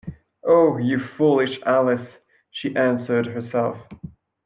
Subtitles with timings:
[0.43, 2.17] ‘Oh, you foolish Alice!’
[2.49, 3.77] she answered herself.